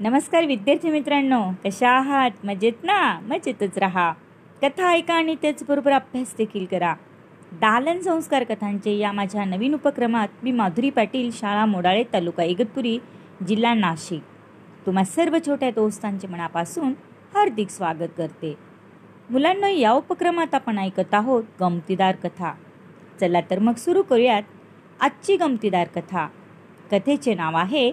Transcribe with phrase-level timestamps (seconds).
[0.00, 2.30] नमस्कार विद्यार्थी मित्रांनो कशा आहात?
[2.44, 3.20] मजेत ना?
[3.20, 4.12] मजेतच राहा.
[4.62, 6.94] कथा ऐका आणि त्याचबरोबर अभ्यास देखील करा.
[7.52, 12.98] दालन संस्कार कथांचे या माझ्या नवीन उपक्रमात मी माधुरी पाटील शाळा मोडाळे तालुका इगतपुरी
[13.48, 14.22] जिल्हा नाशिक.
[14.86, 16.92] तुम्हा सर्व छोट्या दोस्तांचे मनापासून
[17.34, 18.54] हार्दिक स्वागत करते.
[19.30, 22.52] मुलांना या उपक्रमात आपण ऐकत आहोत गमतीदार कथा.
[23.20, 24.42] चला तर मग सुरू करूयात
[25.00, 26.26] आजची गमतीदार कथा.
[26.92, 27.92] कथेचे नाव आहे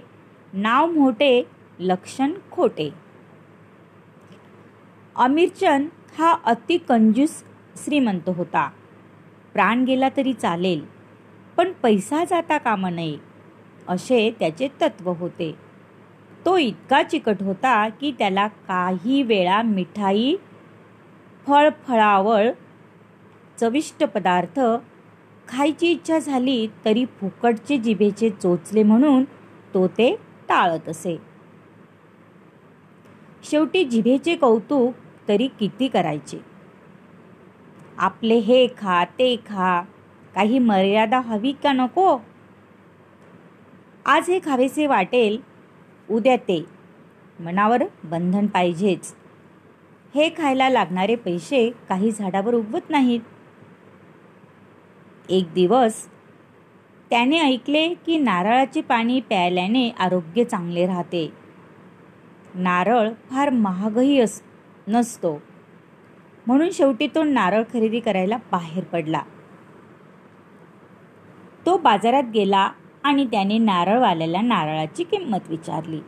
[0.54, 2.90] नाव मोठे लक्षण खोटे.
[5.16, 7.44] अमीरचंद हा अति कंजूस
[7.76, 8.70] श्रीमंत होता.
[9.54, 10.82] प्राण गेला तरी चालेल
[11.58, 13.18] पण पैसा जाता कामा नये
[13.88, 15.52] असे त्याचे तत्व होते.
[16.46, 20.36] तो इतका चिकट होता की त्याला काही वेळा मिठाई
[21.48, 22.50] फळफळावळ
[23.60, 24.60] चविष्ट पदार्थ
[25.48, 29.24] खायची इच्छा झाली तरी फुकटचे जिभेचे चोचले म्हणून
[29.74, 30.16] तो ते
[30.50, 31.31] टाळत असे.
[33.44, 34.94] शेवटी जिभेचे कौतुक
[35.28, 36.42] तरी किती करायचे?
[37.98, 39.82] आपले हे खा ते खा.
[40.36, 42.18] काही मर्यादा हवी का नको?
[44.06, 45.42] आज हे खावेसे वाटेल
[46.10, 46.66] उद्या ते.
[47.40, 49.16] मनावर बंधन पाहिजेच.
[50.16, 53.20] हे खायला लागणारे पैसे काही झाडावर उगवत नाहीत.
[55.30, 56.08] एक दिवस
[57.10, 61.41] त्याने ऐकले की नारळाचे पाणी प्यायल्याने आरोग्य चांगले राहते.
[62.56, 64.42] नारळ फार महागही अस
[64.88, 65.42] नसतो.
[66.48, 69.22] म्हणून शेवटी तो नारळ खरेदी करायला बाहेर पडला.
[71.66, 72.72] तो बाजारात गेला
[73.04, 76.02] आणि त्याने नारळवाल्याला नारळाची किंमत विचारली.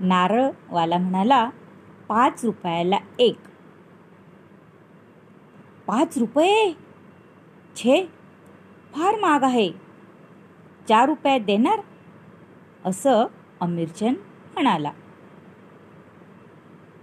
[0.00, 1.50] नारळवाला म्हणाला
[2.08, 3.38] पाच रुपयाला एक.
[5.86, 6.72] पाच रुपये?
[7.76, 8.06] छे
[8.92, 9.72] फार महाग आहे.
[10.88, 11.80] चार रुपयात देणार?
[12.84, 13.24] असं
[13.60, 14.16] अमीरचंद
[14.58, 14.90] म्हणाला.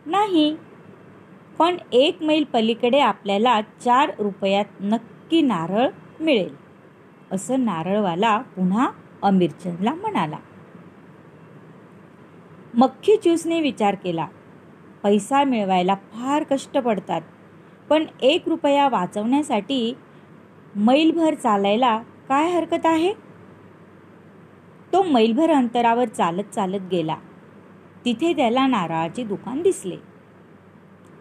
[0.05, 0.55] नाही
[1.59, 6.55] पण एक मैल पलीकडे आपल्याला चार रुपयात नक्की नारळ मिळेल
[7.31, 8.89] असं नारळवाला पुन्हा
[9.21, 10.37] अमीरचंदला म्हणाला.
[12.73, 14.27] मक्खी ज्यूसने विचार केला.
[15.03, 17.21] पैसा मिळवायला फार कष्ट पडतात
[17.89, 19.93] पण एक रुपया वाचवण्यासाठी
[20.75, 21.97] मैलभर चालायला
[22.29, 23.13] काय हरकत आहे?
[24.93, 27.15] तो मैलभर अंतरावर चालत चालत गेला.
[28.05, 29.95] तिथे त्याला नारळाचे दुकान दिसले.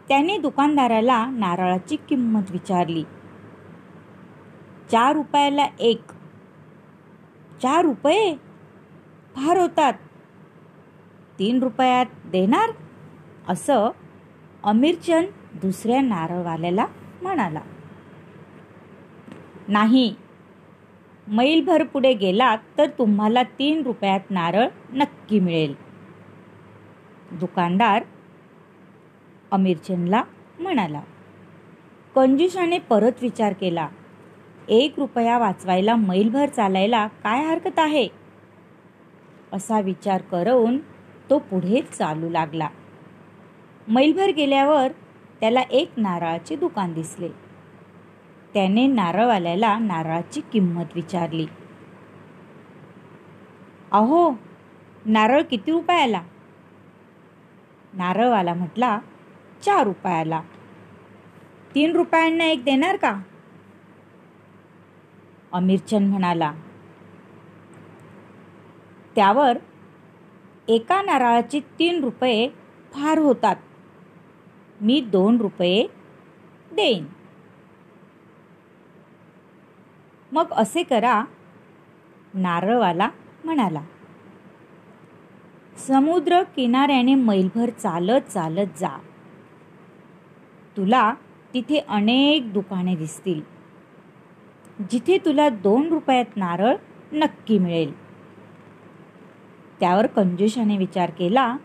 [0.09, 3.03] त्याने दुकानदाराला नारळाची किंमत विचारली.
[4.91, 6.03] चार रुपयाला एक.
[7.63, 8.35] चार रुपये?
[9.37, 9.93] फार होतात.
[11.39, 12.71] तीन रुपयात देणार?
[13.49, 13.89] असं
[14.65, 15.27] अमीरचंद
[15.63, 16.87] दुसऱ्या नारळवाल्याला
[17.23, 17.61] म्हणाला.
[19.69, 20.15] नाही.
[21.29, 25.84] मैलभर पुढे गेलात तर तुम्हाला तीन रुपयात नारळ नक्की मिळेल.
[27.35, 28.03] दुकानदार
[29.51, 30.23] अमीरचंदला
[30.61, 31.01] म्हणाला
[32.15, 33.89] कंजुषाने परत विचार केला
[34.69, 38.09] एक रुपया वाचवायला मैलभर चालायला काय हरकत आहे?
[39.53, 40.79] असा विचार करून
[41.31, 42.69] तो पुढे चालू लागला.
[43.89, 44.93] मैलभर गेल्यावर
[45.41, 47.29] त्याला एक नारळाचे दुकान दिसले.
[48.55, 51.47] त्याने नारळवाल्याला नारळाची किंमत विचारली.
[53.93, 54.33] अहो
[55.07, 56.23] नारळ किती रुपयाला?
[57.95, 58.99] नारळवाला म्हटला
[59.63, 60.41] चार रुपयाला.
[61.75, 63.21] तीन रुपयांना एक देणार का?
[65.53, 66.53] अमीरचंद म्हणाला
[69.15, 69.59] त्यावर
[70.69, 72.49] एका नारळाचे तीन रुपये
[72.93, 73.57] फार होतात.
[74.81, 75.87] मी दोन रुपये
[76.73, 77.07] देईन.
[80.33, 81.25] मग असे करा
[82.35, 83.09] नारळवाला
[83.45, 83.81] म्हणाला
[85.77, 88.99] समुद्र किनाऱ्याने मैलभर चालत चालत जा.
[90.77, 91.15] तुला
[91.55, 93.43] तिथे अनेक दुकाने दिसतील.
[94.91, 96.75] जिथे तुला दोन रुपयात नारळ
[97.13, 98.05] नक्की मिळेल.
[99.81, 101.57] त्यावर कंजुषाने विचार केला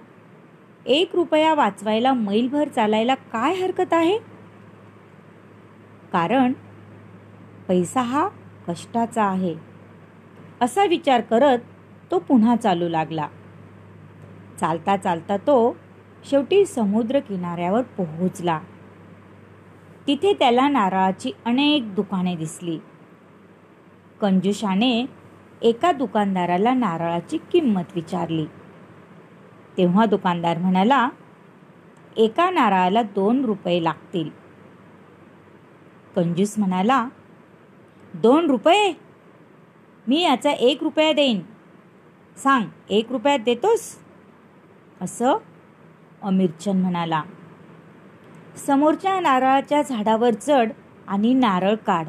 [0.85, 4.17] एक रुपया वाचवायला मैलभर चालायला काय हरकत आहे?
[6.13, 6.53] कारण
[7.67, 8.29] पैसा हा
[8.67, 9.55] कष्टाचा आहे.
[10.61, 11.59] असा विचार करत
[12.11, 13.27] तो पुन्हा चालू लागला.
[14.59, 15.77] चालता चालता तो
[16.29, 18.59] शेवटी समुद्र किनाऱ्यावर पोहोचला.
[20.07, 22.79] तिथे त्याला नारळाची अनेक दुकाने दिसली.
[24.21, 25.05] कंजुषाने
[25.61, 28.45] एका दुकानदाराला नारळाची किंमत विचारली.
[29.77, 31.09] तेव्हा दुकानदार म्हणाला
[32.17, 34.29] एका नारळाला दोन रुपये लागतील.
[36.15, 37.09] कंजूस म्हणाला
[38.13, 38.93] दोन रुपये?
[40.07, 41.39] मी याचा एक रुपया देईन.
[42.37, 43.98] सांग एक रुपयात देतोस?
[45.01, 45.37] असं
[46.21, 47.23] अमीरचंद म्हणाला.
[48.55, 50.71] समोरच्या नारळाच्या झाडावर चढ
[51.07, 52.07] आणि नारळ काढ.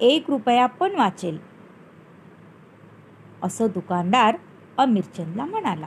[0.00, 1.38] एक रुपया पण वाचेल.
[3.42, 4.36] असं दुकानदार
[4.76, 5.86] अमीरचंदला म्हणाला.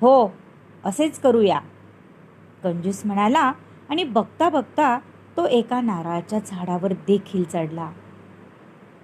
[0.00, 0.32] हो
[0.84, 1.60] असेच करूया.
[2.62, 3.52] कंजूस म्हणाला
[3.88, 4.98] आणि बघता बघता
[5.36, 7.90] तो एका नारळाच्या झाडावर देखील चढला.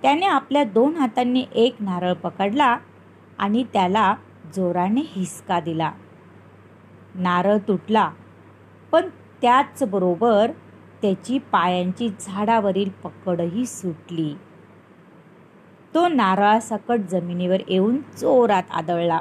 [0.03, 2.79] त्याने आपल्या दोन हातांनी एक नारळ पकडला
[3.39, 4.15] आणि त्याला
[4.55, 5.93] जोराने हिसका दिला.
[7.15, 8.11] नारळ तुटला
[8.93, 9.09] पण
[9.43, 10.51] त्याचबरोबर
[11.03, 14.35] त्याची पायांची झाडावरील पकडही सुटली.
[15.95, 19.21] तो नारळासकट जमिनीवर येऊन जोरात आदळला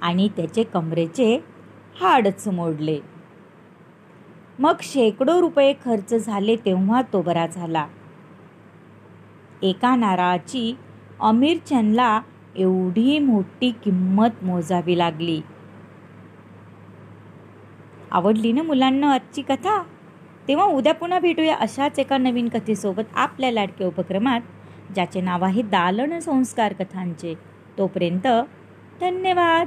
[0.00, 1.44] आणि त्याचे कमरेचे
[2.00, 2.98] हाडच मोडले.
[4.58, 7.86] मग शेकडो रुपये खर्च झाले तेव्हा तो बरा झाला.
[9.62, 10.76] एका नारळाची
[11.20, 12.20] अमीरचंदला
[12.56, 15.40] एवढी मोठी किंमत मोजावी लागली.
[18.10, 19.82] आवडली ना मुलांना आजची कथा?
[20.48, 24.40] तेव्हा उद्या पुन्हा भेटूया अशाच एका नवीन कथेसोबत आपल्या लाडक्या उपक्रमात
[24.94, 27.34] ज्याचे नाव आहे दालन संस्कार कथांचे.
[27.78, 28.26] तोपर्यंत
[29.00, 29.66] धन्यवाद!